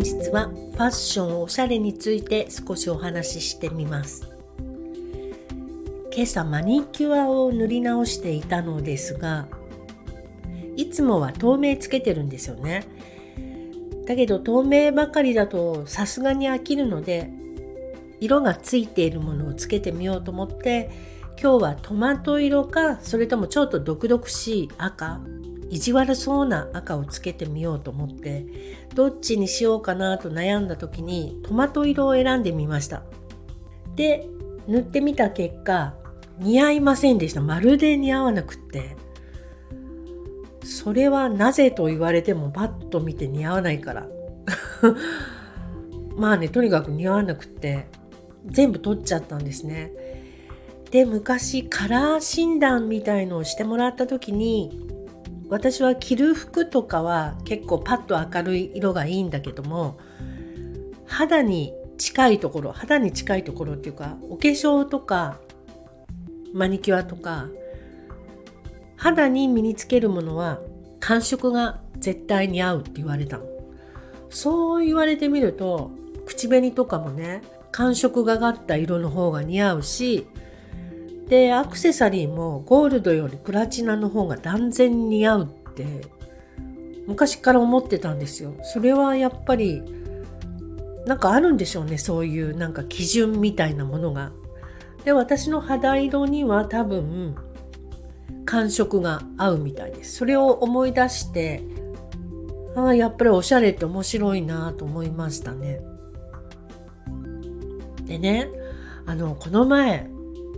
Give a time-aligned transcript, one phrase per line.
[0.00, 4.26] 日はファッションおしゃれについて少しお話ししてみます。
[6.12, 9.46] 今朝マニキュアを塗り直していたのですが
[10.76, 12.86] いつもは透明つけてるんですよね。
[14.06, 17.30] だけど透明ばかりだとさすがに飽きるので
[18.20, 20.90] 色がついているものをつけてみようと思って
[21.40, 25.20] 今日はトマト色かそれともちょっと毒々しい赤
[25.70, 28.44] 意地悪そうな赤をつけてみようと思って
[28.94, 33.04] どっちにしようかなと悩んだ時にトマト色を選んでみました。
[33.94, 34.26] で
[34.66, 35.94] 塗ってみた結果
[36.38, 37.40] 似合いませんでした。
[37.40, 38.96] まるで似合わなくって。
[40.64, 44.08] それはなぜと言われてもパッと見て似合わないから。
[46.16, 47.86] まあねとにかく似合わなくって
[48.46, 49.92] 全部取っちゃったんですね。
[50.90, 54.90] で昔カラー診断みたいのをしてもらった時に
[55.50, 59.98] 私は着る服とかは結構パッと明るい色がいいんだけども
[61.06, 65.38] 肌に近いところ肌に近いところっていうかお化粧とか
[66.54, 67.48] マニキュアとか
[68.96, 70.60] 肌に身につけるものは
[71.00, 73.46] 感触が絶対に合うって言われたの。
[74.30, 75.90] そう言われてみると
[76.24, 77.42] 口紅とかもね
[77.72, 80.26] 感触がかった色の方が似合うし
[81.30, 86.02] でアクセサリーもゴールドよりプラチナの方が断然似合うって
[87.06, 88.54] 昔から思ってたんですよ。
[88.62, 89.82] それはやっぱり
[91.06, 94.32] なんかあるんでしょうねそういうなんか基準みたいなものが。
[95.04, 97.36] で私の肌色には多分
[98.44, 100.16] 感触が合うみたいです。
[100.16, 101.62] それを思い出して
[102.74, 105.80] ああやっぱりおしゃれって面白いなと思いましたね。
[108.04, 108.48] でね
[109.06, 110.10] あのこの前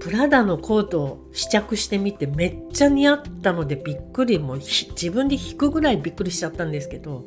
[0.03, 7.25] プラダのコートを試着してみてめっちゃ似合ったのでびっくりもう自分で引くぐらいびっくりしちゃったんですけど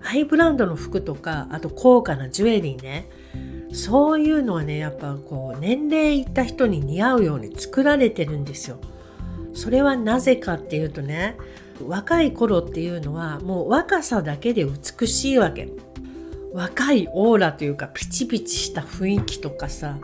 [0.00, 3.10] ハイブランドの服とかあと高価なジュエリーね
[3.74, 8.78] そういうのはねやっぱこう年齢いった人に似合うように作られてるんですよ。
[9.52, 11.36] それはなぜかっていうとね
[11.86, 15.68] 若い頃っていうのはもう若さだけで美しいわけ。
[16.54, 19.98] 若いオーラというかピチピチした雰囲気とかさ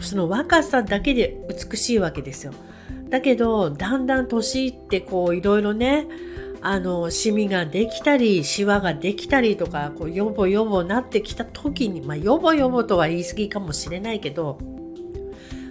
[0.00, 2.52] その若さだけで美しいわけですよ。
[3.08, 6.06] だけどだんだん年いってこういろいろね
[6.60, 14.58] あのシミができたりシワができたりとかこうヨボヨボなってきた時にまあヨボヨボとは言い過ぎかもしれないけど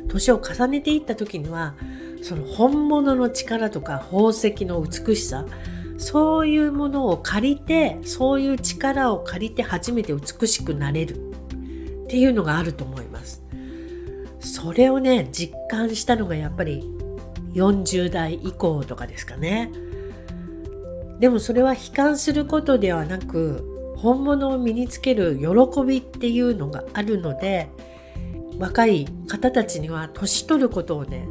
[0.08, 1.76] 年を重ねていった時には
[2.22, 5.46] その本物の力とか宝石の美しさ
[5.98, 11.16] そういうものを借りてそういう力を借りて初めて美しくなれる
[12.06, 13.45] っていうのがあると思います。
[14.46, 16.84] それをね実感したのがやっぱり
[17.56, 19.72] 40代以降とかですかね。
[21.20, 27.70] でもそれは悲観することではなく本物を身につける喜びっていうのがあるので
[28.60, 31.28] 若い方たちには年取ることをね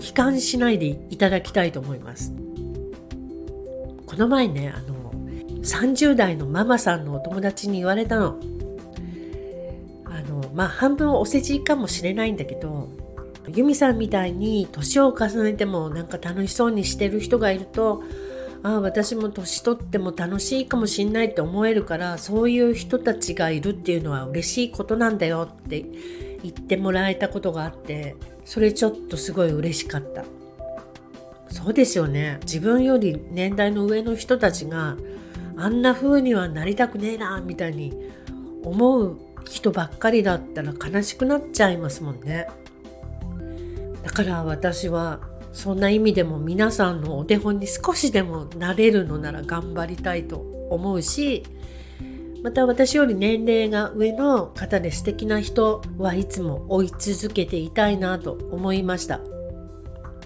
[0.00, 2.32] 悲観しないでいただきたいと思います。
[4.06, 5.12] この前ねあの
[5.62, 8.38] 30代のママさんのお友達に言われたの。
[10.54, 12.88] まあ半分お世辞かもしれないんだけど
[13.48, 18.02] 由美さんみたいに年を重ねてもなんか楽しそうにしてる人がいると
[18.62, 25.84] ああ私も年取っても楽しいかもしんないって思えるからそういう人たちがいるっていうのは嬉しいことなんだよって
[26.42, 28.16] 言ってもらえたことがあって
[28.46, 30.24] それちょっとすごい嬉しかった。
[31.54, 32.40] そうですよね。
[32.42, 34.96] 自分より年代の上の人たちが
[35.56, 37.92] あんな風にはなりたくねえなみたいに
[38.64, 39.16] 思う
[39.48, 42.48] 人ばっかりだったら悲しくなっちゃいますもんね。
[44.02, 45.20] だから私は
[45.52, 50.38] そんな意味でも皆さんのお手本に少しでもなれるのなら頑張りたいと
[50.70, 51.44] 思うし
[52.44, 59.20] また私より年齢が上の方で素敵な人はいつも追い続けていたいなと思いました。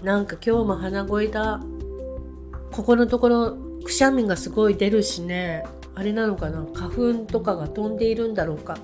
[0.03, 1.61] なんか今日も鼻声だ。
[2.73, 5.63] ここのところくしゃみがすごい出るしね。
[5.95, 6.67] あれなのかな。
[6.73, 8.77] 花粉とかが飛んでいるんだろうか。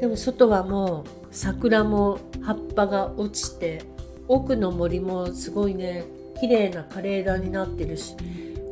[0.00, 3.82] でも外はもう桜も葉っぱが落ちて
[4.28, 6.04] 奥の森もすごいね
[6.40, 8.14] 綺麗な枯れ枝になってるし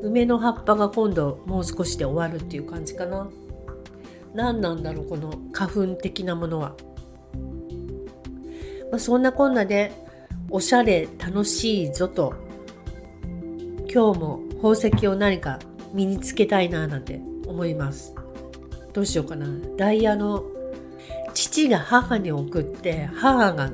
[0.03, 3.29] 梅の葉っぱが今度もう少しで終わるっていう感じかな。
[4.35, 6.77] 何なんだろうこの花粉的なものは、
[8.91, 9.93] まあ、そんなこんなで
[10.51, 12.35] おしゃれ楽しいぞと。
[13.93, 15.59] 今日も宝石を何か
[15.95, 18.15] 身につけたいななんて思います。
[18.93, 19.47] どうしようかな。
[19.79, 20.45] ダイヤの
[21.57, 23.71] 父が母に送って母が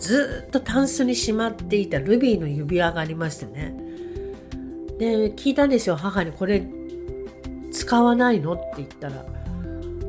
[0.00, 3.72] ずっとタンスにしまっていたルビーの指輪がありましてね。
[4.98, 5.94] で聞いたんですよ。
[5.94, 6.66] 母にこれ
[7.70, 8.54] 使わないの？
[8.54, 9.24] って言ったら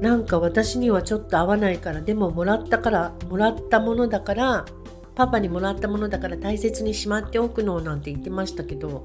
[0.01, 4.65] なんか私にはちょっと合わないからでももらったからもらったものだから
[5.13, 9.03] パパにもらったものだから大切にしまっておくのなんて言ってましたけど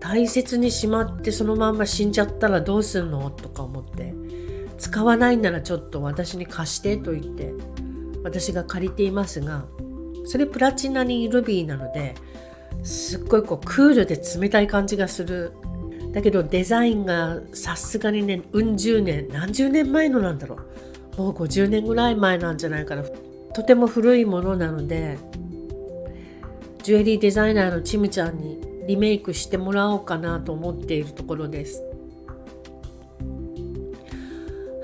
[0.00, 3.30] 大切にしまってそのまんま死んじゃったらどうするの？
[3.30, 4.12] とか思って。
[4.84, 7.54] 使わないならちょっと私に貸してと言って
[8.22, 9.64] 私が借りていますが
[10.26, 12.14] それプラチナにルビーなので
[12.82, 15.52] すっごいこうクールで冷たい感じがする。
[16.12, 20.58] だけどデザインがさすがにねうん十年何十年前のなんだろ
[21.16, 21.22] う。
[21.22, 23.04] もう50年ぐらい前なんじゃないかな。
[23.54, 25.16] とても古いものなので
[26.82, 31.82] ジュエリーデザイナーのチムちゃんにリメイクしてもらおうかなと思っているところです。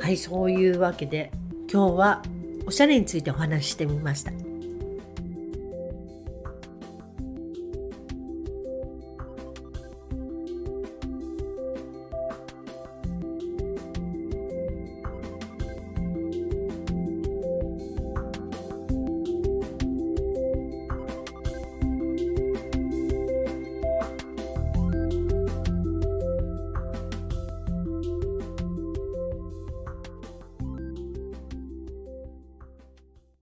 [0.00, 1.30] はいそういうわけで
[1.70, 2.22] 今日は
[2.66, 4.49] おしゃれについてお話ししてみました。